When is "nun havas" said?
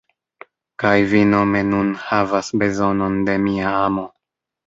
1.67-2.49